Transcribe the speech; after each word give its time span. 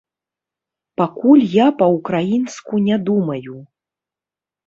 Пакуль 1.01 1.43
я 1.57 1.67
па-ўкраінску 1.81 2.73
не 2.87 2.97
думаю. 3.09 3.55